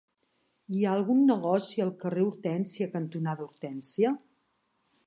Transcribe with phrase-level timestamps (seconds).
[0.75, 4.17] Hi ha algun negoci al carrer Hortènsia cantonada Hortènsia?